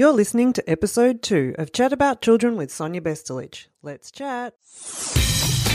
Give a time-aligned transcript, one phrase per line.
[0.00, 3.66] You're listening to episode two of Chat About Children with Sonia Bestelich.
[3.82, 4.54] Let's chat.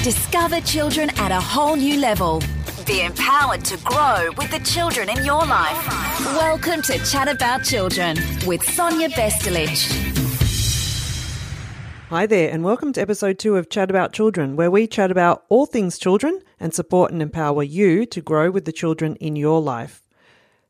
[0.03, 2.41] Discover children at a whole new level.
[2.87, 5.77] Be empowered to grow with the children in your life.
[6.37, 8.17] Welcome to Chat About Children
[8.47, 9.93] with Sonia Bestelich.
[12.09, 15.45] Hi there, and welcome to episode two of Chat About Children, where we chat about
[15.49, 19.61] all things children and support and empower you to grow with the children in your
[19.61, 20.01] life.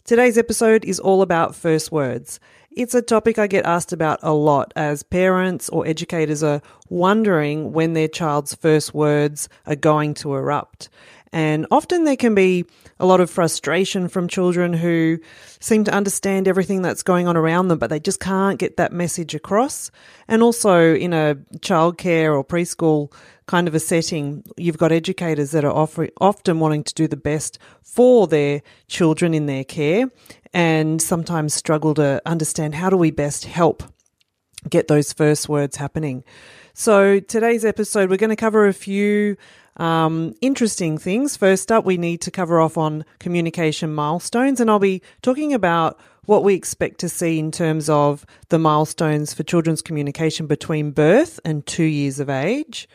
[0.04, 2.40] Today's episode is all about first words.
[2.76, 7.72] It's a topic I get asked about a lot as parents or educators are wondering
[7.72, 10.90] when their child's first words are going to erupt.
[11.32, 12.66] And often there can be
[13.00, 15.20] a lot of frustration from children who
[15.62, 18.92] seem to understand everything that's going on around them, but they just can't get that
[18.92, 19.90] message across.
[20.28, 23.12] And also in a childcare or preschool
[23.48, 25.74] kind of a setting, you've got educators that are
[26.20, 30.10] often wanting to do the best for their children in their care
[30.56, 33.84] and sometimes struggle to understand how do we best help
[34.70, 36.24] get those first words happening.
[36.74, 39.36] So today's episode, we're going to cover a few
[39.76, 41.36] um, interesting things.
[41.36, 46.00] First up, we need to cover off on communication milestones, and I'll be talking about
[46.24, 51.38] what we expect to see in terms of the milestones for children's communication between birth
[51.44, 52.88] and two years of age.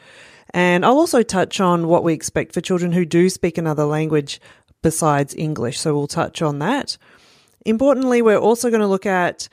[0.55, 4.41] And I'll also touch on what we expect for children who do speak another language
[4.83, 5.79] besides English.
[5.79, 6.97] So we'll touch on that.
[7.65, 9.49] Importantly, we're also going to look at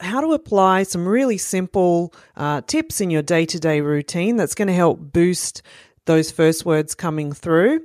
[0.00, 4.54] how to apply some really simple uh, tips in your day to day routine that's
[4.54, 5.62] going to help boost
[6.06, 7.82] those first words coming through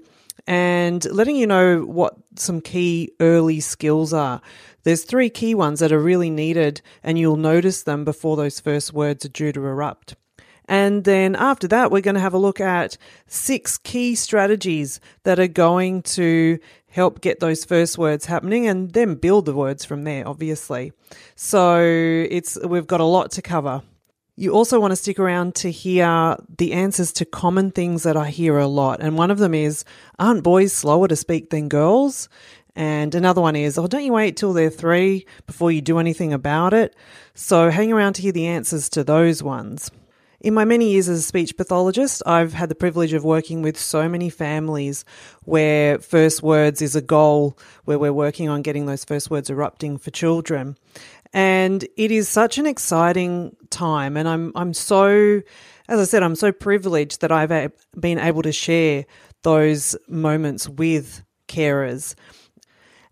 [0.47, 4.41] and letting you know what some key early skills are.
[4.83, 8.93] There's three key ones that are really needed, and you'll notice them before those first
[8.93, 10.15] words are due to erupt.
[10.67, 15.39] And then after that, we're going to have a look at six key strategies that
[15.39, 20.03] are going to help get those first words happening and then build the words from
[20.03, 20.93] there, obviously.
[21.35, 23.83] So it's, we've got a lot to cover.
[24.37, 28.29] You also want to stick around to hear the answers to common things that I
[28.29, 29.01] hear a lot.
[29.01, 29.85] And one of them is,
[30.19, 32.27] aren't boys slower to speak than girls?
[32.75, 36.33] And another one is, oh, don't you wait till they're three before you do anything
[36.33, 36.95] about it?
[37.33, 39.89] So hang around to hear the answers to those ones.
[40.45, 43.79] In my many years as a speech pathologist, I've had the privilege of working with
[43.79, 45.03] so many families
[45.41, 49.97] where first words is a goal, where we're working on getting those first words erupting
[49.97, 50.77] for children.
[51.33, 54.17] And it is such an exciting time.
[54.17, 55.41] And I'm, I'm so,
[55.87, 59.05] as I said, I'm so privileged that I've been able to share
[59.41, 62.13] those moments with carers.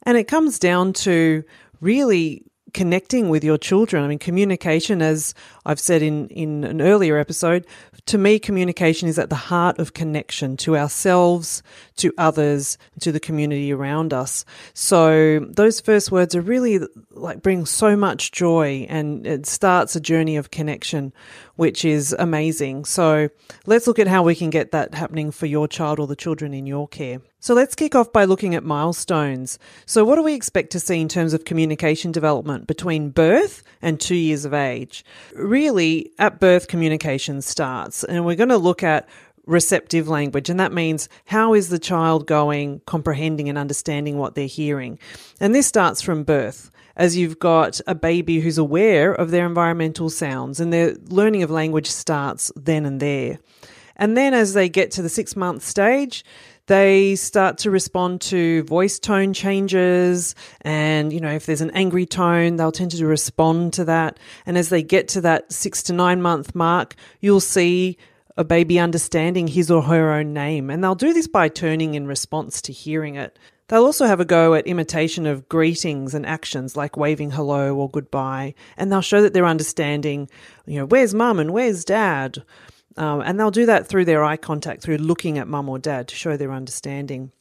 [0.03, 1.43] And it comes down to
[1.81, 2.43] really
[2.73, 4.03] connecting with your children.
[4.03, 5.33] I mean, communication, as
[5.65, 7.65] I've said in, in an earlier episode,
[8.07, 11.63] to me, communication is at the heart of connection to ourselves,
[11.97, 14.43] to others, to the community around us.
[14.73, 16.79] So those first words are really
[17.11, 21.13] like bring so much joy and it starts a journey of connection,
[21.55, 22.85] which is amazing.
[22.85, 23.29] So
[23.65, 26.53] let's look at how we can get that happening for your child or the children
[26.53, 27.21] in your care.
[27.43, 29.59] So let's kick off by looking at milestones.
[29.85, 33.99] So what do we expect to see in terms of communication development between birth and
[33.99, 35.03] two years of age?
[35.35, 39.09] Really, at birth, communication starts and we're going to look at
[39.45, 40.49] receptive language.
[40.49, 44.97] And that means how is the child going, comprehending and understanding what they're hearing?
[45.41, 50.09] And this starts from birth as you've got a baby who's aware of their environmental
[50.09, 53.37] sounds and their learning of language starts then and there.
[53.95, 56.23] And then as they get to the six month stage,
[56.67, 60.35] they start to respond to voice tone changes.
[60.61, 64.19] And, you know, if there's an angry tone, they'll tend to respond to that.
[64.45, 67.97] And as they get to that six to nine month mark, you'll see
[68.37, 70.69] a baby understanding his or her own name.
[70.69, 73.37] And they'll do this by turning in response to hearing it.
[73.67, 77.89] They'll also have a go at imitation of greetings and actions like waving hello or
[77.89, 80.29] goodbye, and they'll show that they're understanding,
[80.65, 82.43] you know, where's mum and where's dad?
[82.97, 86.07] Um, and they'll do that through their eye contact, through looking at mum or dad
[86.09, 87.31] to show their understanding.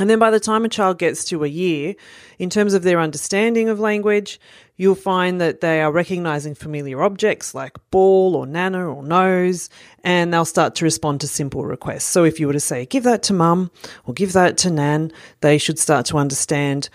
[0.00, 1.94] And then by the time a child gets to a year,
[2.38, 4.40] in terms of their understanding of language,
[4.76, 9.68] you'll find that they are recognizing familiar objects like ball or nana or nose,
[10.04, 12.04] and they'll start to respond to simple requests.
[12.04, 13.72] So if you were to say, give that to mum
[14.04, 15.10] or give that to nan,
[15.40, 16.88] they should start to understand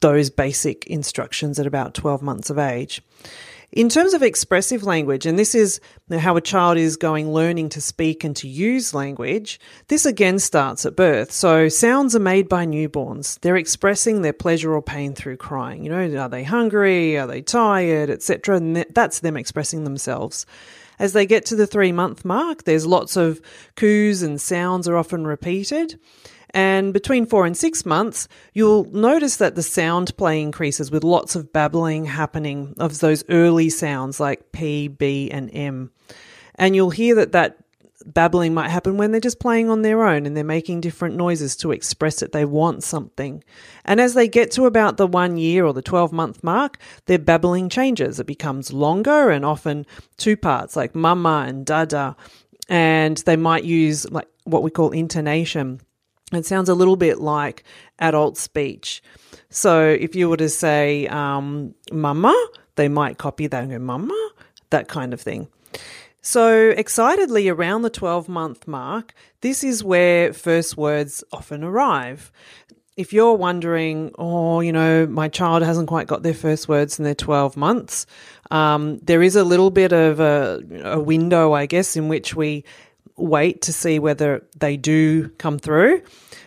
[0.00, 3.02] those basic instructions at about 12 months of age.
[3.72, 5.80] In terms of expressive language, and this is
[6.10, 10.84] how a child is going learning to speak and to use language, this again starts
[10.84, 11.30] at birth.
[11.30, 13.38] So sounds are made by newborns.
[13.40, 15.84] They're expressing their pleasure or pain through crying.
[15.84, 17.16] You know, are they hungry?
[17.16, 18.10] Are they tired?
[18.10, 18.56] Etc.
[18.56, 20.46] And that's them expressing themselves.
[20.98, 23.40] As they get to the three month mark, there's lots of
[23.76, 25.98] coos and sounds are often repeated.
[26.52, 31.36] And between four and six months, you'll notice that the sound play increases with lots
[31.36, 35.90] of babbling happening of those early sounds like P, B, and M.
[36.56, 37.58] And you'll hear that that
[38.06, 41.56] babbling might happen when they're just playing on their own and they're making different noises
[41.56, 43.44] to express that they want something.
[43.84, 47.18] And as they get to about the one year or the 12 month mark, their
[47.18, 48.18] babbling changes.
[48.18, 49.86] It becomes longer and often
[50.16, 52.16] two parts, like mama and dada.
[52.68, 55.80] And they might use like what we call intonation.
[56.32, 57.64] It sounds a little bit like
[57.98, 59.02] adult speech.
[59.48, 62.34] So if you were to say um, mama,
[62.76, 64.30] they might copy that and go mama,
[64.70, 65.48] that kind of thing.
[66.22, 72.30] So, excitedly around the 12 month mark, this is where first words often arrive.
[72.96, 77.06] If you're wondering, oh, you know, my child hasn't quite got their first words in
[77.06, 78.04] their 12 months,
[78.50, 82.64] um, there is a little bit of a, a window, I guess, in which we
[83.20, 86.02] wait to see whether they do come through.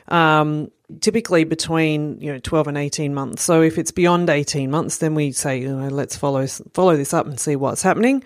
[0.07, 3.43] Um, typically between you know 12 and 18 months.
[3.43, 7.13] So if it's beyond 18 months, then we say, you know, let's follow follow this
[7.13, 8.23] up and see what's happening.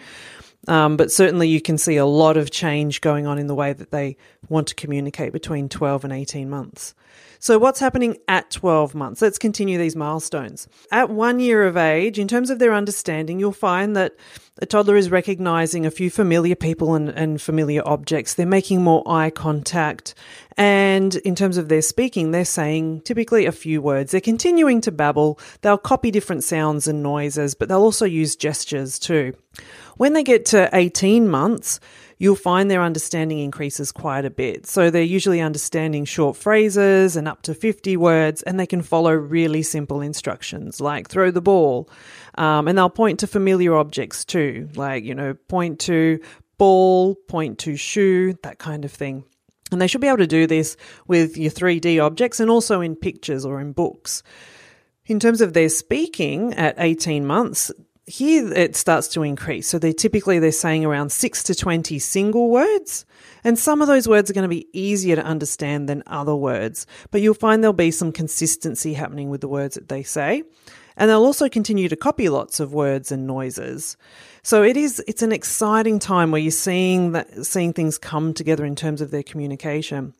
[0.67, 3.73] Um, but certainly you can see a lot of change going on in the way
[3.73, 4.17] that they
[4.49, 6.94] want to communicate between 12 and 18 months.
[7.39, 9.21] So, what's happening at 12 months?
[9.21, 10.67] Let's continue these milestones.
[10.91, 14.15] At one year of age, in terms of their understanding, you'll find that
[14.59, 18.33] a toddler is recognizing a few familiar people and, and familiar objects.
[18.33, 20.15] They're making more eye contact.
[20.57, 24.12] And in terms of their speaking, they're saying typically a few words.
[24.12, 25.39] They're continuing to babble.
[25.62, 29.36] They'll copy different sounds and noises, but they'll also use gestures too.
[29.98, 31.80] When they get to 18 months,
[32.18, 34.66] you'll find their understanding increases quite a bit.
[34.66, 39.14] So they're usually understanding short phrases and up to 50 words, and they can follow
[39.14, 41.90] really simple instructions like throw the ball.
[42.36, 46.19] Um, and they'll point to familiar objects too, like, you know, point to
[46.58, 49.24] ball, point to shoe, that kind of thing.
[49.72, 50.78] And they should be able to do this
[51.08, 54.24] with your 3D objects and also in pictures or in books.
[55.08, 57.72] In terms of their speaking at 18 months,
[58.07, 59.68] here it starts to increase.
[59.68, 63.06] So they typically they're saying around 6 to 20 single words,
[63.44, 66.88] and some of those words are going to be easier to understand than other words,
[67.12, 70.44] but you'll find there'll be some consistency happening with the words that they say.
[70.95, 73.98] And they'll also continue to copy lots of words and noises.
[74.42, 78.65] So it is it's an exciting time where you're seeing that seeing things come together
[78.65, 80.15] in terms of their communication.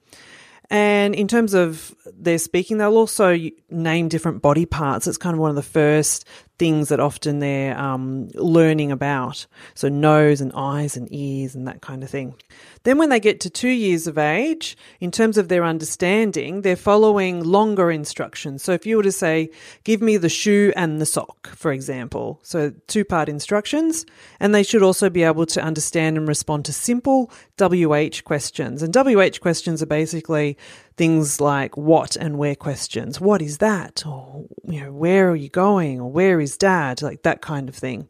[0.69, 3.38] And in terms of their speaking, they'll also
[3.69, 5.07] name different body parts.
[5.07, 6.25] It's kind of one of the first
[6.57, 9.45] things that often they're um, learning about.
[9.75, 12.36] So, nose and eyes and ears and that kind of thing.
[12.83, 16.75] Then, when they get to two years of age, in terms of their understanding, they're
[16.75, 18.63] following longer instructions.
[18.63, 19.50] So, if you were to say,
[19.83, 24.06] give me the shoe and the sock, for example, so two part instructions,
[24.39, 28.81] and they should also be able to understand and respond to simple WH questions.
[28.81, 30.57] And WH questions are basically
[30.98, 33.22] things like what and where questions.
[33.22, 34.04] What is that?
[34.06, 36.02] Or, you know, where are you going?
[36.02, 37.02] Or where is dad?
[37.02, 38.10] Like that kind of thing.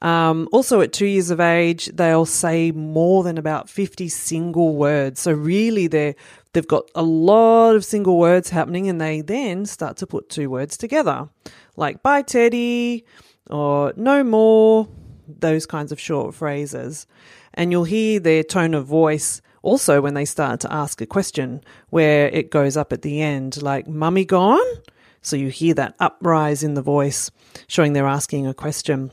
[0.00, 5.20] Um, also, at two years of age, they'll say more than about 50 single words.
[5.20, 6.14] So, really, they're,
[6.52, 10.50] they've got a lot of single words happening, and they then start to put two
[10.50, 11.28] words together,
[11.76, 13.06] like bye, Teddy,
[13.48, 14.88] or no more,
[15.26, 17.06] those kinds of short phrases.
[17.54, 21.62] And you'll hear their tone of voice also when they start to ask a question
[21.90, 24.64] where it goes up at the end, like, Mummy gone?
[25.22, 27.30] So you hear that uprise in the voice,
[27.66, 29.10] showing they're asking a question.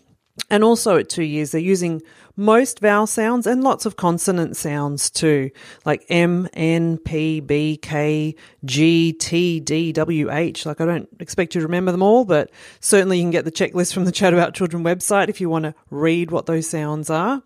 [0.49, 2.01] And also at two years, they're using
[2.35, 5.51] most vowel sounds and lots of consonant sounds too,
[5.85, 10.65] like M, N, P, B, K, G, T, D, W, H.
[10.65, 13.51] Like I don't expect you to remember them all, but certainly you can get the
[13.51, 17.09] checklist from the Chat About Children website if you want to read what those sounds
[17.09, 17.41] are.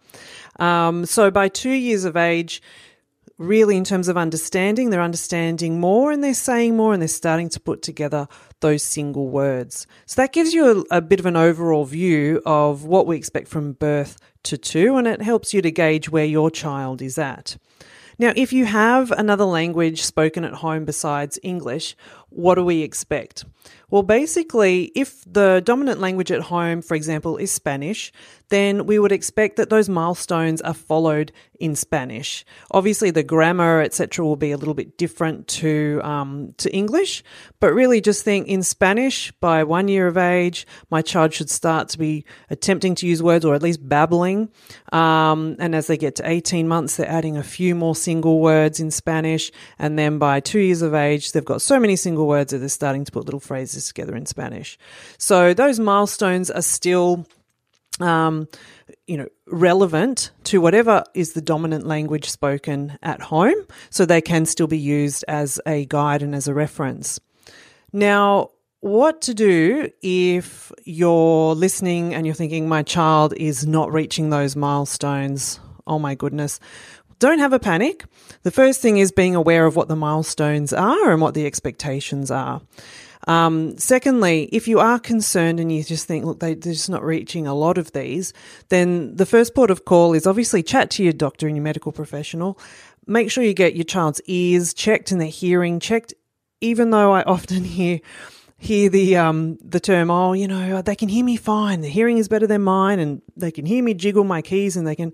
[0.59, 2.61] Um, so by two years of age,
[3.37, 7.49] really, in terms of understanding, they're understanding more and they're saying more and they're starting
[7.49, 8.27] to put together
[8.61, 9.87] those single words.
[10.05, 13.47] So that gives you a, a, bit of an overall view of what we expect
[13.47, 17.57] from birth to two, and it helps you to gauge where your child is at.
[18.17, 21.97] Now, if you have another language spoken at home besides English,
[22.35, 23.45] what do we expect?
[23.89, 28.11] Well, basically, if the dominant language at home, for example, is Spanish,
[28.49, 32.45] then we would expect that those milestones are followed in Spanish.
[32.71, 37.23] Obviously, the grammar, etc., will be a little bit different to um, to English,
[37.59, 41.89] but really, just think in Spanish by one year of age, my child should start
[41.89, 44.49] to be attempting to use words or at least babbling.
[44.91, 48.79] Um, and as they get to eighteen months, they're adding a few more single words
[48.79, 52.51] in Spanish, and then by two years of age, they've got so many single words
[52.51, 54.77] that they're starting to put little phrases together in Spanish.
[55.17, 57.25] So those milestones are still
[57.99, 58.47] um,
[59.07, 63.55] you know, relevant to whatever is the dominant language spoken at home,
[63.89, 67.19] so they can still be used as a guide and as a reference.
[67.93, 68.51] Now,
[68.81, 74.55] what to do if you're listening and you're thinking, my child is not reaching those
[74.55, 75.59] milestones?
[75.87, 76.59] Oh my goodness.
[77.19, 78.05] Don't have a panic.
[78.43, 82.29] The first thing is being aware of what the milestones are and what the expectations
[82.29, 82.61] are.
[83.27, 87.03] Um, secondly, if you are concerned and you just think, look, they, are just not
[87.03, 88.33] reaching a lot of these,
[88.69, 91.91] then the first port of call is obviously chat to your doctor and your medical
[91.91, 92.59] professional.
[93.07, 96.13] Make sure you get your child's ears checked and their hearing checked.
[96.61, 97.99] Even though I often hear
[98.57, 101.81] hear the um the term, oh, you know, they can hear me fine.
[101.81, 104.87] The hearing is better than mine, and they can hear me jiggle my keys, and
[104.87, 105.13] they can.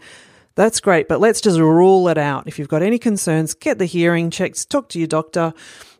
[0.55, 2.48] That's great, but let's just rule it out.
[2.48, 5.53] If you've got any concerns, get the hearing checked, talk to your doctor,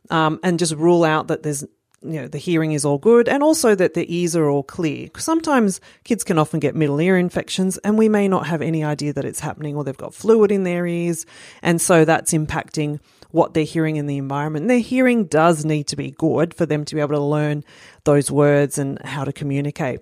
[0.10, 1.64] um, and just rule out that there's
[2.04, 5.10] you know the hearing is all good and also that the ears are all clear.
[5.18, 9.14] Sometimes kids can often get middle ear infections and we may not have any idea
[9.14, 11.26] that it's happening or they've got fluid in their ears.
[11.62, 14.68] And so that's impacting what they're hearing in the environment.
[14.68, 17.64] Their hearing does need to be good for them to be able to learn
[18.04, 20.02] those words and how to communicate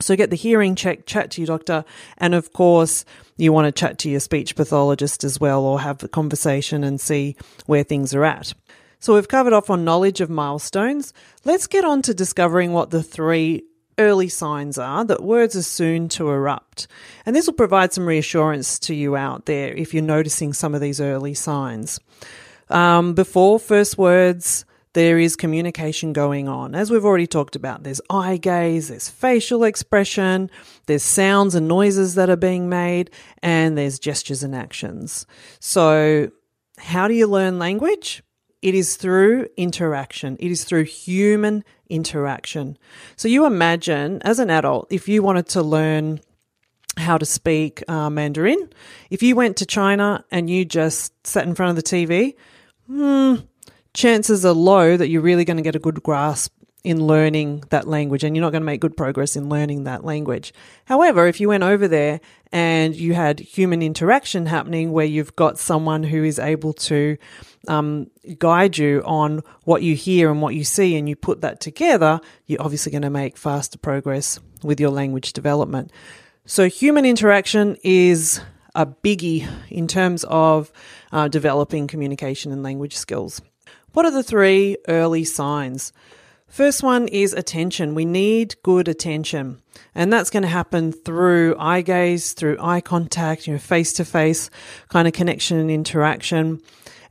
[0.00, 1.84] so get the hearing check, chat to your doctor,
[2.18, 3.04] and of course,
[3.36, 7.00] you want to chat to your speech pathologist as well or have a conversation and
[7.00, 7.36] see
[7.66, 8.54] where things are at.
[9.00, 11.12] So we've covered off on knowledge of milestones.
[11.44, 13.64] Let's get on to discovering what the three
[13.98, 16.86] early signs are that words are soon to erupt.
[17.26, 20.80] And this will provide some reassurance to you out there if you're noticing some of
[20.80, 22.00] these early signs.
[22.70, 26.74] Um, before first words, there is communication going on.
[26.74, 30.50] As we've already talked about, there's eye gaze, there's facial expression,
[30.86, 33.10] there's sounds and noises that are being made,
[33.42, 35.26] and there's gestures and actions.
[35.60, 36.30] So,
[36.78, 38.22] how do you learn language?
[38.62, 40.36] It is through interaction.
[40.40, 42.78] It is through human interaction.
[43.16, 46.20] So you imagine as an adult, if you wanted to learn
[46.96, 48.70] how to speak uh, Mandarin,
[49.10, 52.36] if you went to China and you just sat in front of the TV,
[52.86, 53.44] hmm,
[53.94, 56.52] chances are low that you're really going to get a good grasp
[56.84, 60.04] in learning that language and you're not going to make good progress in learning that
[60.04, 60.52] language.
[60.84, 62.20] However, if you went over there
[62.52, 67.16] and you had human interaction happening where you've got someone who is able to
[67.68, 71.60] um, guide you on what you hear and what you see and you put that
[71.60, 75.90] together, you're obviously going to make faster progress with your language development.
[76.44, 78.42] So, human interaction is
[78.74, 80.70] a biggie in terms of
[81.10, 83.40] uh, developing communication and language skills.
[83.94, 85.92] What are the three early signs?
[86.48, 87.94] First one is attention.
[87.94, 89.62] We need good attention.
[89.94, 94.04] And that's going to happen through eye gaze, through eye contact, you know, face to
[94.04, 94.50] face
[94.88, 96.60] kind of connection and interaction.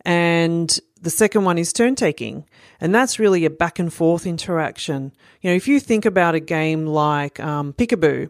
[0.04, 2.46] And the second one is turn taking.
[2.82, 5.14] And that's really a back and forth interaction.
[5.40, 8.30] You know, if you think about a game like um, Peekaboo,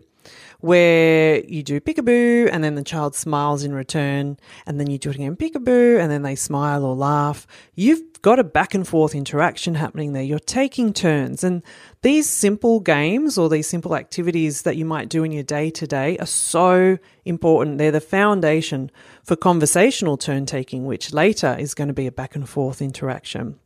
[0.59, 5.09] where you do peekaboo and then the child smiles in return and then you do
[5.09, 7.45] it again peekaboo and then they smile or laugh.
[7.75, 10.23] You've got a back and forth interaction happening there.
[10.23, 11.61] You're taking turns and
[12.01, 15.85] these simple games or these simple activities that you might do in your day to
[15.85, 17.77] day are so important.
[17.77, 18.89] They're the foundation
[19.23, 23.59] for conversational turn taking, which later is going to be a back and forth interaction.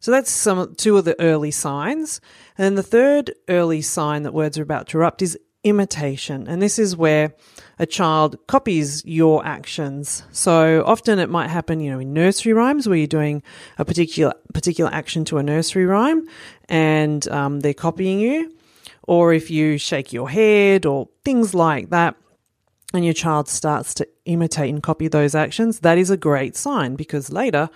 [0.00, 2.20] So that's some two of the early signs.
[2.58, 6.46] And the third early sign that words are about to erupt is imitation.
[6.46, 7.32] And this is where
[7.78, 10.22] a child copies your actions.
[10.32, 13.42] So often it might happen, you know, in nursery rhymes where you're doing
[13.78, 16.26] a particular particular action to a nursery rhyme,
[16.68, 18.52] and um, they're copying you.
[19.06, 22.16] Or if you shake your head or things like that,
[22.94, 26.94] and your child starts to imitate and copy those actions, that is a great sign
[26.94, 27.68] because later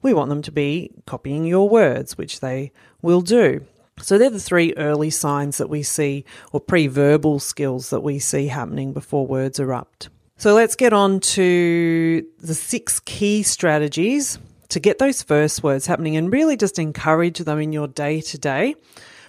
[0.00, 3.64] we want them to be copying your words, which they will do.
[4.02, 8.18] So they're the three early signs that we see, or pre verbal skills that we
[8.18, 10.08] see happening before words erupt.
[10.36, 14.38] So let's get on to the six key strategies
[14.70, 18.38] to get those first words happening and really just encourage them in your day to
[18.38, 18.74] day,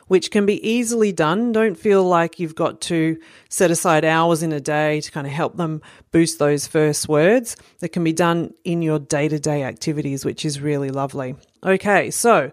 [0.07, 1.51] which can be easily done.
[1.51, 5.33] Don't feel like you've got to set aside hours in a day to kind of
[5.33, 7.57] help them boost those first words.
[7.79, 11.35] That can be done in your day to day activities, which is really lovely.
[11.63, 12.51] Okay, so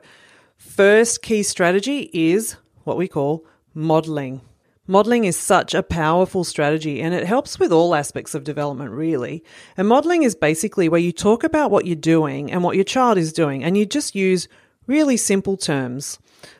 [0.60, 4.42] First key strategy is what we call modeling.
[4.86, 9.42] Modeling is such a powerful strategy and it helps with all aspects of development, really.
[9.78, 13.16] And modeling is basically where you talk about what you're doing and what your child
[13.16, 14.48] is doing, and you just use
[14.86, 16.18] really simple terms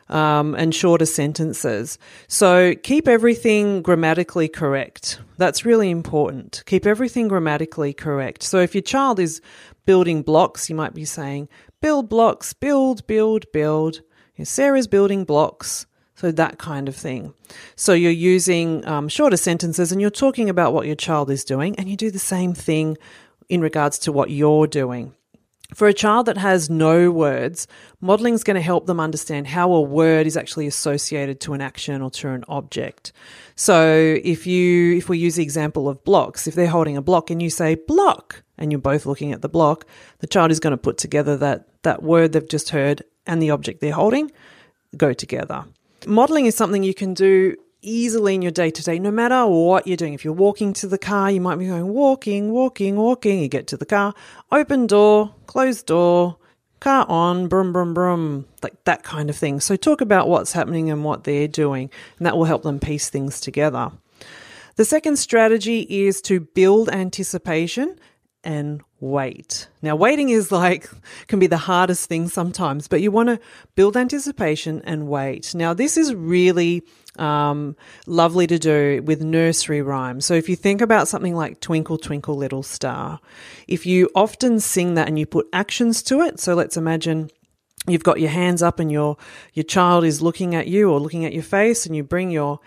[0.09, 1.99] um, and shorter sentences.
[2.27, 5.19] So keep everything grammatically correct.
[5.37, 6.63] That's really important.
[6.65, 8.41] Keep everything grammatically correct.
[8.41, 9.41] So if your child is
[9.85, 11.49] building blocks, you might be saying,
[11.81, 14.01] build blocks, build, build, build.
[14.43, 15.85] Sarah's building blocks.
[16.15, 17.33] So that kind of thing.
[17.75, 21.75] So you're using um, shorter sentences and you're talking about what your child is doing,
[21.77, 22.97] and you do the same thing
[23.49, 25.15] in regards to what you're doing.
[25.73, 27.65] For a child that has no words,
[28.01, 31.61] modeling is going to help them understand how a word is actually associated to an
[31.61, 33.13] action or to an object.
[33.55, 37.31] So if you, if we use the example of blocks, if they're holding a block
[37.31, 39.85] and you say block and you're both looking at the block,
[40.19, 43.49] the child is going to put together that, that word they've just heard and the
[43.49, 44.31] object they're holding
[44.95, 45.65] go together.
[46.05, 49.87] Modeling is something you can do easily in your day to day, no matter what
[49.87, 50.13] you're doing.
[50.13, 53.41] If you're walking to the car, you might be going walking, walking, walking.
[53.41, 54.13] You get to the car,
[54.51, 56.37] open door, closed door,
[56.79, 59.59] car on, brum, brum, brum, like that kind of thing.
[59.59, 63.09] So talk about what's happening and what they're doing, and that will help them piece
[63.09, 63.91] things together.
[64.75, 67.99] The second strategy is to build anticipation
[68.43, 69.67] and wait.
[69.81, 70.89] Now, waiting is like,
[71.27, 73.39] can be the hardest thing sometimes, but you want to
[73.75, 75.53] build anticipation and wait.
[75.53, 76.83] Now, this is really
[77.17, 77.75] um,
[78.07, 80.25] lovely to do with nursery rhymes.
[80.25, 83.19] So, if you think about something like Twinkle, Twinkle, Little Star,
[83.67, 87.29] if you often sing that and you put actions to it, so let's imagine
[87.87, 89.17] you've got your hands up and your
[89.53, 92.59] your child is looking at you or looking at your face and you bring your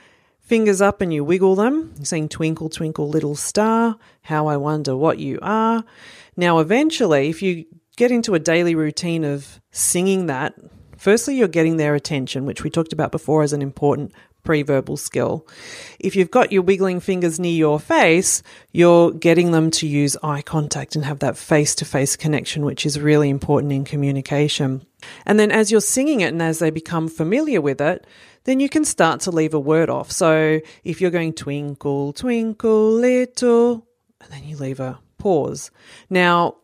[0.44, 5.18] fingers up and you wiggle them, saying twinkle, twinkle, little star, how I wonder what
[5.18, 5.84] you are.
[6.36, 7.64] Now, eventually, if you
[7.96, 10.54] get into a daily routine of singing that,
[10.96, 15.46] firstly, you're getting their attention, which we talked about before as an important pre-verbal skill.
[15.98, 20.42] If you've got your wiggling fingers near your face, you're getting them to use eye
[20.42, 24.84] contact and have that face-to-face connection, which is really important in communication.
[25.24, 28.06] And then as you're singing it and as they become familiar with it,
[28.44, 30.10] then you can start to leave a word off.
[30.10, 33.86] So if you're going twinkle, twinkle, little,
[34.20, 35.70] and then you leave a pause.
[36.08, 36.56] Now,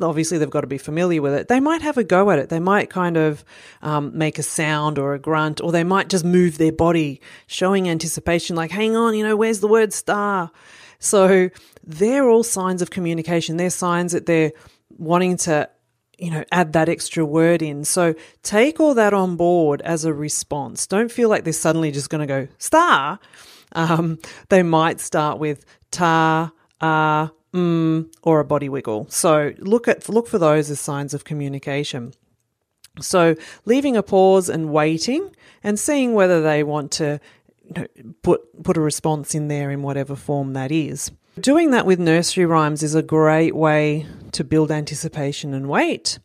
[0.00, 1.48] obviously they've got to be familiar with it.
[1.48, 2.48] They might have a go at it.
[2.48, 3.44] They might kind of
[3.82, 7.88] um, make a sound or a grunt, or they might just move their body, showing
[7.88, 10.50] anticipation, like, hang on, you know, where's the word star?
[10.98, 11.50] So
[11.84, 13.56] they're all signs of communication.
[13.56, 14.52] They're signs that they're
[14.98, 15.68] wanting to
[16.18, 17.84] you know, add that extra word in.
[17.84, 20.86] So take all that on board as a response.
[20.86, 23.18] Don't feel like they're suddenly just going to go star.
[23.72, 24.18] Um,
[24.48, 29.06] they might start with ta, ah, mm, or a body wiggle.
[29.10, 32.14] So look at look for those as signs of communication.
[33.00, 33.36] So
[33.66, 37.20] leaving a pause and waiting and seeing whether they want to
[37.64, 37.86] you know,
[38.22, 41.10] put put a response in there in whatever form that is.
[41.38, 46.18] Doing that with nursery rhymes is a great way to build anticipation and wait.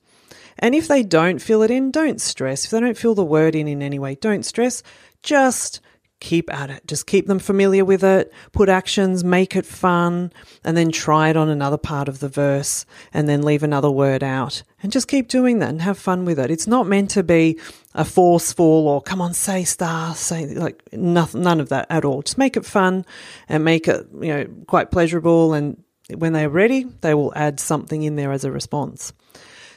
[0.58, 2.64] And if they don't fill it in, don't stress.
[2.64, 4.84] If they don't fill the word in in any way, don't stress.
[5.22, 5.82] Just
[6.22, 6.88] keep at it.
[6.88, 10.32] Just keep them familiar with it, put actions, make it fun,
[10.64, 14.24] and then try it on another part of the verse and then leave another word
[14.24, 14.64] out.
[14.82, 16.50] And just keep doing that and have fun with it.
[16.50, 17.60] It's not meant to be
[17.94, 22.22] a forceful or come on, say star, say like nothing, none of that at all.
[22.22, 23.06] Just make it fun
[23.50, 25.54] and make it, you know, quite pleasurable.
[25.54, 25.84] And
[26.16, 29.12] when they're ready, they will add something in there as a response.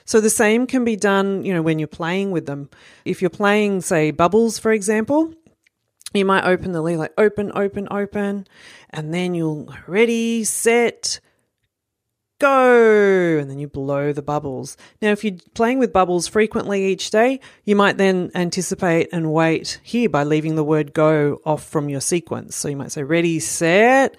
[0.04, 2.68] So the same can be done, you know, when you're playing with them.
[3.06, 5.32] If you're playing, say, bubbles, for example,
[6.14, 8.46] you might open the lead like open, open, open,
[8.90, 11.20] and then you'll ready, set,
[12.38, 14.76] go, and then you blow the bubbles.
[15.00, 19.80] Now, if you're playing with bubbles frequently each day, you might then anticipate and wait
[19.82, 22.54] here by leaving the word go off from your sequence.
[22.56, 24.16] So you might say ready, set,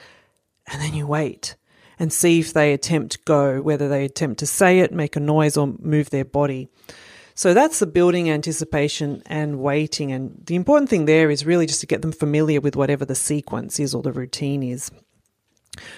[0.67, 1.55] and then you wait
[1.97, 5.55] and see if they attempt go, whether they attempt to say it, make a noise,
[5.55, 6.67] or move their body.
[7.35, 10.11] So that's the building anticipation and waiting.
[10.11, 13.15] And the important thing there is really just to get them familiar with whatever the
[13.15, 14.89] sequence is or the routine is.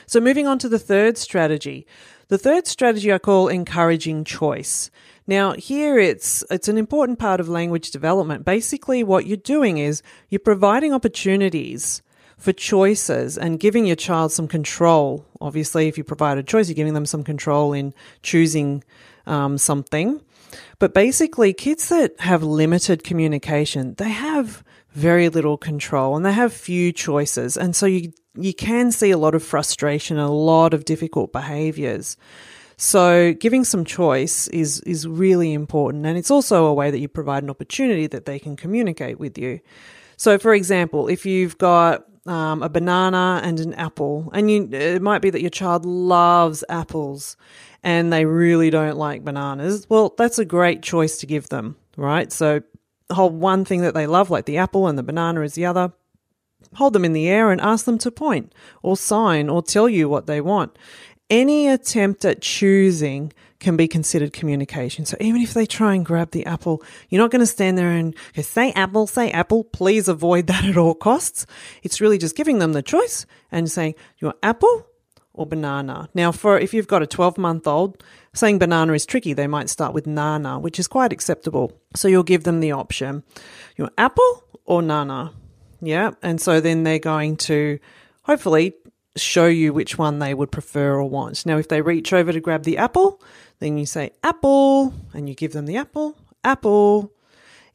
[0.07, 1.85] So moving on to the third strategy.
[2.29, 4.89] The third strategy I call encouraging choice.
[5.27, 8.43] Now, here it's it's an important part of language development.
[8.43, 12.01] Basically, what you're doing is you're providing opportunities
[12.37, 15.25] for choices and giving your child some control.
[15.39, 18.83] Obviously, if you provide a choice, you're giving them some control in choosing
[19.25, 20.21] um, something.
[20.79, 26.53] But basically, kids that have limited communication, they have very little control and they have
[26.53, 27.57] few choices.
[27.57, 31.31] And so you, you can see a lot of frustration and a lot of difficult
[31.31, 32.17] behaviors.
[32.77, 36.05] So giving some choice is, is really important.
[36.05, 39.37] And it's also a way that you provide an opportunity that they can communicate with
[39.37, 39.59] you.
[40.15, 45.01] So, for example, if you've got um, a banana and an apple, and you, it
[45.01, 47.37] might be that your child loves apples,
[47.83, 52.31] and they really don't like bananas, well, that's a great choice to give them, right?
[52.31, 52.61] So
[53.11, 55.93] hold one thing that they love, like the apple, and the banana is the other.
[56.75, 60.09] Hold them in the air and ask them to point or sign or tell you
[60.09, 60.77] what they want.
[61.29, 65.05] Any attempt at choosing can be considered communication.
[65.05, 67.91] So even if they try and grab the apple, you're not going to stand there
[67.91, 69.63] and go, say apple, say apple.
[69.63, 71.45] Please avoid that at all costs.
[71.83, 74.87] It's really just giving them the choice and saying, you want apple
[75.33, 76.09] or banana?
[76.13, 79.33] Now, for if you've got a 12 month old, saying banana is tricky.
[79.33, 81.71] They might start with nana, which is quite acceptable.
[81.95, 83.23] So you'll give them the option,
[83.75, 85.33] you want apple or nana?
[85.81, 86.11] Yeah.
[86.21, 87.79] And so then they're going to
[88.23, 88.73] hopefully
[89.17, 91.45] show you which one they would prefer or want.
[91.45, 93.21] Now, if they reach over to grab the apple,
[93.59, 97.11] then you say apple and you give them the apple, apple.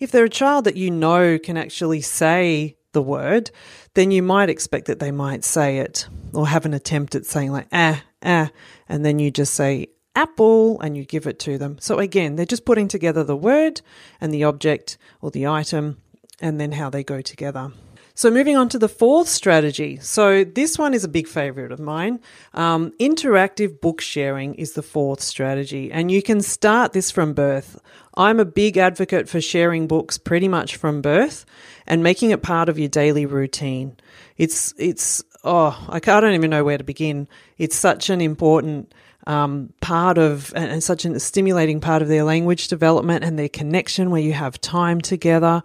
[0.00, 3.50] If they're a child that you know can actually say the word,
[3.94, 7.52] then you might expect that they might say it or have an attempt at saying
[7.52, 8.50] like ah, ah,
[8.88, 11.78] and then you just say apple and you give it to them.
[11.80, 13.80] So again, they're just putting together the word
[14.20, 15.98] and the object or the item
[16.40, 17.72] and then how they go together.
[18.14, 19.98] So, moving on to the fourth strategy.
[20.00, 22.20] So, this one is a big favorite of mine.
[22.52, 27.80] Um, interactive book sharing is the fourth strategy, and you can start this from birth.
[28.14, 31.46] I'm a big advocate for sharing books pretty much from birth
[31.86, 33.96] and making it part of your daily routine.
[34.36, 37.28] It's, it's, oh, I don't even know where to begin.
[37.56, 38.92] It's such an important
[39.26, 44.10] um, part of and, such a stimulating part of their language development and their connection
[44.10, 45.62] where you have time together.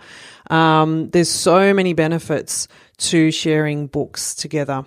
[0.50, 2.68] Um, there's so many benefits
[2.98, 4.86] to sharing books together.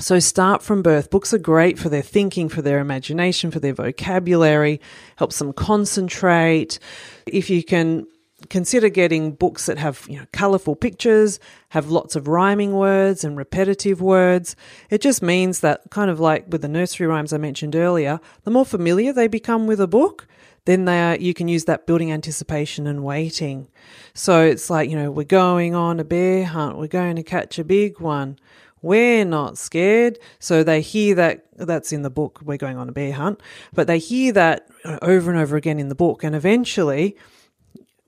[0.00, 1.10] So start from birth.
[1.10, 4.80] Books are great for their thinking, for their imagination, for their vocabulary,
[5.16, 6.78] helps them concentrate.
[7.26, 8.06] If you can
[8.48, 13.36] consider getting books that have you know colorful pictures have lots of rhyming words and
[13.36, 14.54] repetitive words.
[14.90, 18.50] It just means that kind of like with the nursery rhymes i mentioned earlier the
[18.50, 20.26] more familiar they become with a book
[20.64, 23.68] then they are, you can use that building anticipation and waiting.
[24.12, 27.58] So it's like you know we're going on a bear hunt we're going to catch
[27.58, 28.38] a big one.
[28.80, 30.18] We're not scared.
[30.38, 33.40] So they hear that that's in the book we're going on a bear hunt
[33.72, 34.68] but they hear that
[35.02, 37.16] over and over again in the book and eventually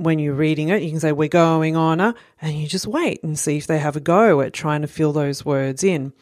[0.00, 3.22] when you're reading it, you can say, We're going on a, and you just wait
[3.22, 6.12] and see if they have a go at trying to fill those words in.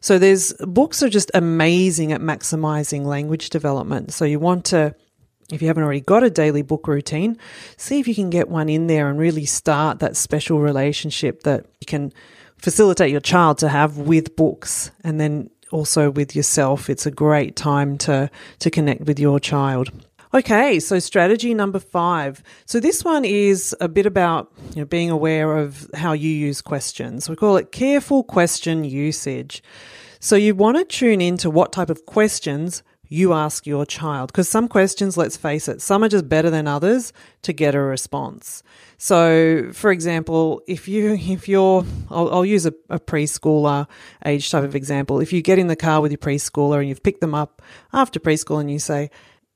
[0.00, 4.12] So there's books are just amazing at maximizing language development.
[4.12, 4.94] So you want to,
[5.50, 7.38] if you haven't already got a daily book routine,
[7.78, 11.64] see if you can get one in there and really start that special relationship that
[11.80, 12.12] you can
[12.58, 16.90] facilitate your child to have with books and then also with yourself.
[16.90, 19.90] It's a great time to, to connect with your child.
[20.34, 22.42] Okay, so strategy number five.
[22.64, 26.62] So this one is a bit about you know, being aware of how you use
[26.62, 27.28] questions.
[27.28, 29.62] We call it careful question usage.
[30.20, 34.48] So you want to tune into what type of questions you ask your child because
[34.48, 38.62] some questions, let's face it, some are just better than others to get a response.
[38.96, 43.86] So, for example, if you if you're, I'll, I'll use a, a, preschooler
[44.24, 45.20] age type of example.
[45.20, 47.60] If you get in the car with your preschooler and you've picked them up
[47.92, 49.10] after preschool and you say,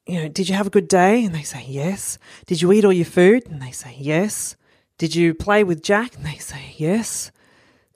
[0.07, 1.25] you know, did you have a good day?
[1.25, 2.19] And they say, yes.
[2.47, 3.47] Did you eat all your food?
[3.47, 4.57] And they say, yes.
[4.99, 6.17] Did you play with Jack?
[6.17, 7.33] And they say, yes.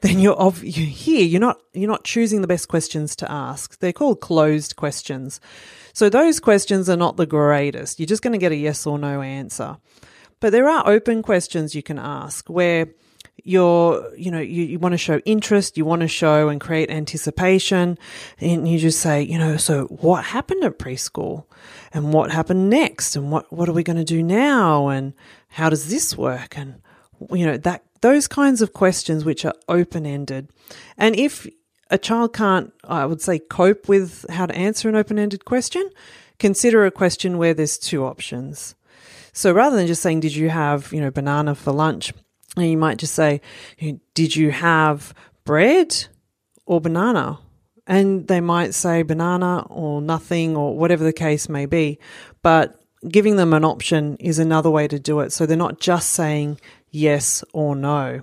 [0.00, 1.24] Then you're of you here.
[1.24, 3.78] You're not you're not choosing the best questions to ask.
[3.78, 5.40] They're called closed questions.
[5.92, 8.00] So those questions are not the greatest.
[8.00, 9.76] You're just going to get a yes or no answer.
[10.40, 12.88] But there are open questions you can ask where
[13.44, 16.90] you're, you know, you, you want to show interest, you want to show and create
[16.90, 17.98] anticipation,
[18.38, 21.44] and you just say, you know, so what happened at preschool?
[21.92, 23.16] And what happened next?
[23.16, 24.88] And what, what are we going to do now?
[24.88, 25.12] And
[25.48, 26.56] how does this work?
[26.56, 26.80] And,
[27.32, 30.48] you know, that, those kinds of questions which are open ended.
[30.96, 31.46] And if
[31.90, 35.90] a child can't, I would say, cope with how to answer an open ended question,
[36.38, 38.74] consider a question where there's two options.
[39.32, 42.12] So rather than just saying, Did you have, you know, banana for lunch?
[42.56, 43.40] And you might just say,
[44.14, 46.06] Did you have bread
[46.66, 47.38] or banana?
[47.86, 51.98] And they might say banana or nothing or whatever the case may be.
[52.42, 55.32] But giving them an option is another way to do it.
[55.32, 56.60] So they're not just saying
[56.90, 58.20] yes or no.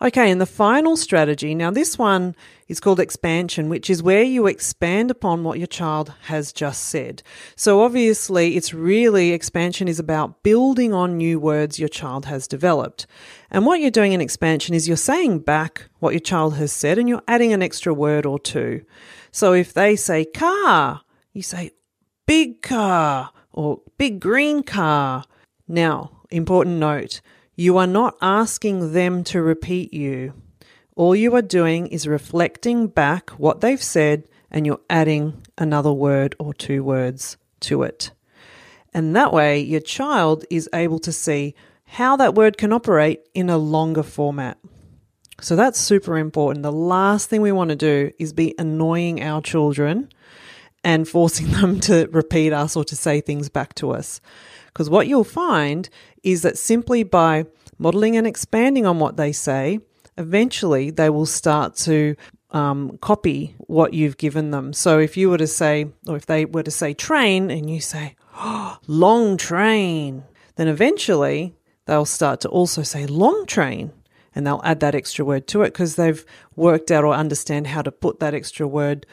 [0.00, 2.34] Okay, and the final strategy now, this one
[2.68, 7.22] is called expansion, which is where you expand upon what your child has just said.
[7.54, 13.06] So, obviously, it's really expansion is about building on new words your child has developed.
[13.50, 16.98] And what you're doing in expansion is you're saying back what your child has said
[16.98, 18.84] and you're adding an extra word or two.
[19.30, 21.02] So, if they say car,
[21.32, 21.70] you say
[22.26, 25.24] big car or big green car.
[25.68, 27.20] Now, important note
[27.56, 30.34] you are not asking them to repeat you.
[30.96, 36.34] All you are doing is reflecting back what they've said and you're adding another word
[36.38, 38.12] or two words to it.
[38.94, 41.54] And that way, your child is able to see
[41.84, 44.56] how that word can operate in a longer format.
[45.42, 46.62] So that's super important.
[46.62, 50.08] The last thing we want to do is be annoying our children
[50.82, 54.22] and forcing them to repeat us or to say things back to us.
[54.68, 55.90] Because what you'll find
[56.22, 57.44] is that simply by
[57.76, 59.80] modeling and expanding on what they say,
[60.18, 62.16] eventually they will start to
[62.50, 64.72] um, copy what you've given them.
[64.72, 67.80] So if you were to say, or if they were to say train and you
[67.80, 70.24] say, oh, long train,
[70.56, 71.54] then eventually
[71.86, 73.92] they'll start to also say long train
[74.34, 76.24] and they'll add that extra word to it because they've
[76.54, 79.06] worked out or understand how to put that extra word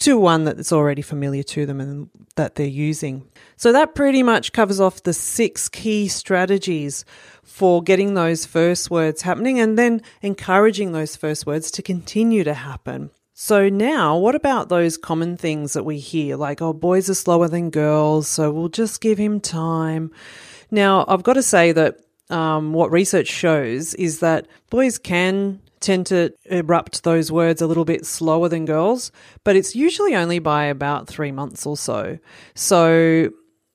[0.00, 3.28] to one that's already familiar to them and that they're using.
[3.56, 7.04] So that pretty much covers off the six key strategies
[7.42, 12.54] for getting those first words happening and then encouraging those first words to continue to
[12.54, 13.10] happen.
[13.34, 17.46] So now, what about those common things that we hear, like, oh, boys are slower
[17.46, 20.10] than girls, so we'll just give him time.
[20.72, 26.06] Now, I've got to say that um, what research shows is that boys can tend
[26.06, 29.12] to erupt those words a little bit slower than girls,
[29.44, 32.18] but it's usually only by about three months or so.
[32.54, 33.30] So,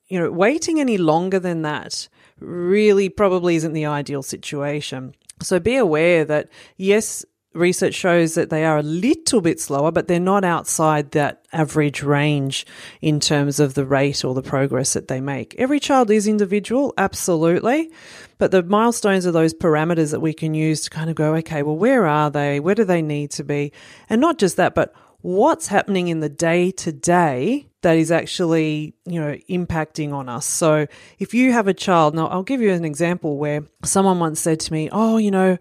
[0.08, 2.08] you know, waiting any longer than that
[2.40, 5.14] really probably isn't the ideal situation.
[5.42, 10.08] So be aware that, yes, research shows that they are a little bit slower, but
[10.08, 12.66] they're not outside that average range
[13.00, 15.54] in terms of the rate or the progress that they make.
[15.56, 17.90] Every child is individual, absolutely.
[18.38, 21.62] But the milestones are those parameters that we can use to kind of go, okay,
[21.62, 22.60] well, where are they?
[22.60, 23.72] Where do they need to be?
[24.08, 28.94] And not just that, but what's happening in the day to day that is actually,
[29.06, 30.44] you know, impacting on us.
[30.46, 30.86] So
[31.18, 34.60] if you have a child, now I'll give you an example where someone once said
[34.60, 35.58] to me, Oh, you know,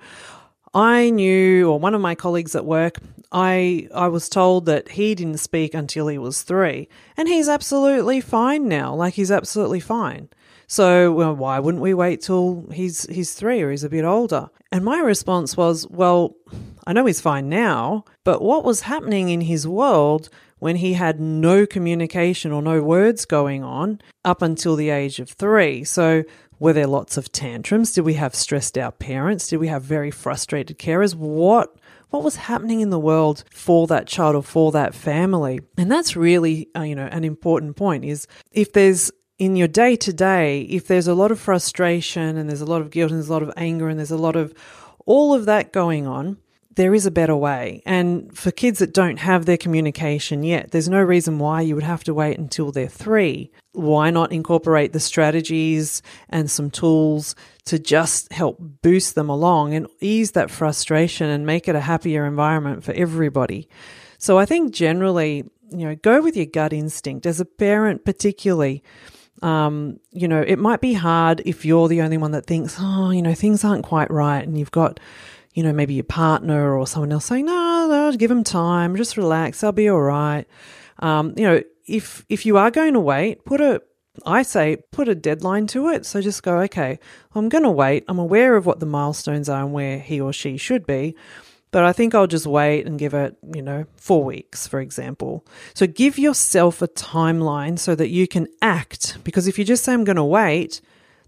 [0.74, 2.98] I knew, or one of my colleagues at work,
[3.32, 8.22] I I was told that he didn't speak until he was three, and he's absolutely
[8.22, 8.94] fine now.
[8.94, 10.30] Like he's absolutely fine.
[10.68, 14.50] So well, why wouldn't we wait till he's he's three or he's a bit older?
[14.72, 16.36] And my response was, well,
[16.88, 21.20] I know he's fine now, but what was happening in his world when he had
[21.20, 25.84] no communication or no words going on up until the age of three?
[25.84, 26.24] So
[26.64, 27.92] were there lots of tantrums?
[27.92, 29.50] Did we have stressed out parents?
[29.50, 31.14] Did we have very frustrated carers?
[31.14, 31.76] What
[32.10, 35.60] what was happening in the world for that child or for that family?
[35.78, 39.98] And that's really, uh, you know, an important point is if there's in your day
[39.98, 43.20] to day, if there's a lot of frustration and there's a lot of guilt and
[43.20, 44.54] there's a lot of anger and there's a lot of
[45.06, 46.38] all of that going on,
[46.76, 47.82] there is a better way.
[47.86, 51.84] And for kids that don't have their communication yet, there's no reason why you would
[51.84, 53.52] have to wait until they're three.
[53.74, 59.88] Why not incorporate the strategies and some tools to just help boost them along and
[60.00, 63.68] ease that frustration and make it a happier environment for everybody?
[64.18, 68.84] So I think generally, you know, go with your gut instinct as a parent, particularly.
[69.42, 73.10] Um, you know, it might be hard if you're the only one that thinks, oh,
[73.10, 75.00] you know, things aren't quite right and you've got
[75.54, 79.18] you know, maybe your partner or someone else saying, no, no, give them time, just
[79.18, 80.46] relax, they'll be all right.
[81.00, 83.82] Um, you know, if if you are going to wait, put a
[84.26, 86.06] I say put a deadline to it.
[86.06, 87.00] So just go, okay,
[87.34, 88.06] I'm going to wait.
[88.08, 91.16] I'm aware of what the milestones are and where he or she should be.
[91.72, 95.44] But I think I'll just wait and give it, you know, four weeks, for example.
[95.74, 99.18] So give yourself a timeline so that you can act.
[99.24, 100.82] Because if you just say, I'm going to wait,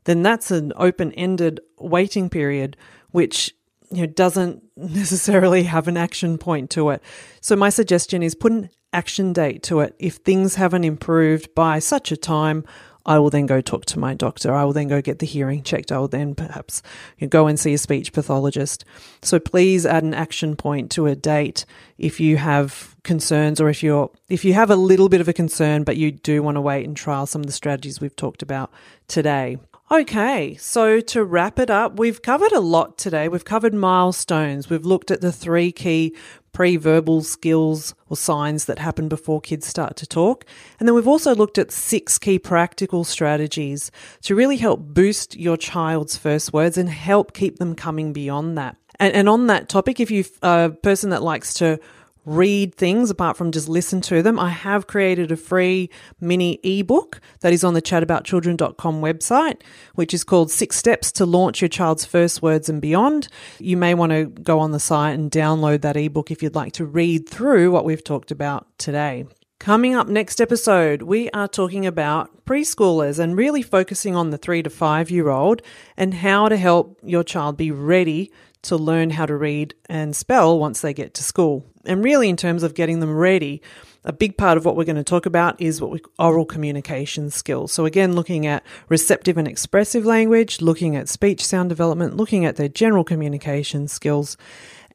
[0.03, 2.77] then that's an open ended waiting period,
[3.09, 3.55] which
[3.91, 7.01] you know, doesn't necessarily have an action point to it.
[7.41, 9.95] So my suggestion is put an action date to it.
[9.99, 12.65] If things haven't improved by such a time,
[13.05, 14.51] I will then go talk to my doctor.
[14.51, 15.91] I will then go get the hearing checked.
[15.91, 16.81] I will then perhaps
[17.29, 18.83] go and see a speech pathologist.
[19.21, 21.65] So please add an action point to a date
[21.99, 25.33] if you have concerns or if you're if you have a little bit of a
[25.33, 28.41] concern but you do want to wait and trial some of the strategies we've talked
[28.41, 28.71] about
[29.07, 29.57] today.
[29.91, 33.27] Okay, so to wrap it up, we've covered a lot today.
[33.27, 34.67] We've covered milestones.
[34.67, 36.15] We've looked at the three key
[36.53, 40.43] pre verbal skills or signs that happen before kids start to talk.
[40.79, 43.91] And then we've also looked at six key practical strategies
[44.23, 48.77] to really help boost your child's first words and help keep them coming beyond that.
[48.99, 51.79] And, and on that topic, if you're a uh, person that likes to
[52.25, 57.21] read things apart from just listen to them, I have created a free mini ebook
[57.41, 59.61] that is on the chataboutchildren.com website,
[59.93, 63.27] which is called Six Steps to Launch Your Child's First Words and Beyond.
[63.59, 66.73] You may want to go on the site and download that ebook if you'd like
[66.73, 69.25] to read through what we've talked about today.
[69.59, 74.61] Coming up next episode, we are talking about preschoolers and really focusing on the three
[74.61, 75.61] to five year old
[75.95, 78.31] and how to help your child be ready
[78.69, 81.65] to learn how to read and spell once they get to school.
[81.85, 83.61] And really, in terms of getting them ready,
[84.03, 87.29] a big part of what we're going to talk about is what we oral communication
[87.31, 87.71] skills.
[87.71, 92.55] So again, looking at receptive and expressive language, looking at speech sound development, looking at
[92.55, 94.37] their general communication skills.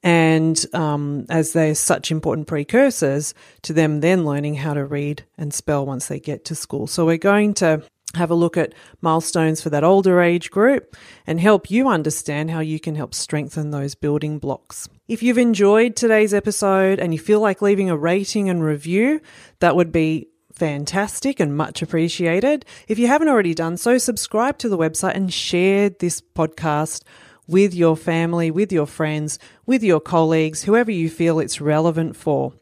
[0.02, 5.52] and um, as they're such important precursors to them then learning how to read and
[5.52, 6.87] spell once they get to school.
[6.87, 7.83] So we're going to
[8.14, 10.96] have a look at milestones for that older age group
[11.26, 14.88] and help you understand how you can help strengthen those building blocks.
[15.08, 19.20] If you've enjoyed today's episode and you feel like leaving a rating and review,
[19.60, 22.64] that would be fantastic and much appreciated.
[22.88, 27.02] If you haven't already done so, subscribe to the website and share this podcast
[27.46, 32.52] with your family, with your friends, with your colleagues, whoever you feel it's relevant for.